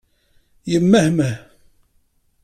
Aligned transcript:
Yemmehmeh. 0.71 1.35